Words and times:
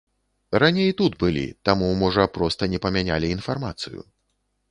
Раней 0.61 0.93
тут 1.01 1.17
былі, 1.23 1.43
таму 1.69 1.91
можа 2.03 2.25
проста 2.39 2.71
не 2.73 2.79
памянялі 2.85 3.27
інфармацыю. 3.37 3.99